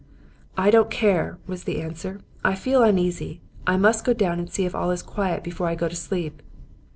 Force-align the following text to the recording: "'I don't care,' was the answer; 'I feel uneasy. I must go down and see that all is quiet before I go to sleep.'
"'I 0.57 0.71
don't 0.71 0.89
care,' 0.89 1.37
was 1.45 1.65
the 1.65 1.79
answer; 1.79 2.21
'I 2.43 2.55
feel 2.55 2.81
uneasy. 2.81 3.39
I 3.67 3.77
must 3.77 4.03
go 4.03 4.13
down 4.13 4.39
and 4.39 4.49
see 4.49 4.67
that 4.67 4.73
all 4.75 4.89
is 4.89 5.03
quiet 5.03 5.43
before 5.43 5.67
I 5.67 5.75
go 5.75 5.87
to 5.87 5.95
sleep.' 5.95 6.41